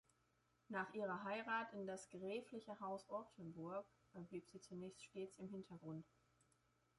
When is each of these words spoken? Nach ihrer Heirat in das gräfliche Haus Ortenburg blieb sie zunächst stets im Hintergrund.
Nach 0.69 0.91
ihrer 0.95 1.25
Heirat 1.25 1.73
in 1.73 1.85
das 1.85 2.09
gräfliche 2.09 2.79
Haus 2.79 3.07
Ortenburg 3.07 3.85
blieb 4.29 4.47
sie 4.49 4.59
zunächst 4.59 5.03
stets 5.03 5.37
im 5.37 5.47
Hintergrund. 5.49 6.07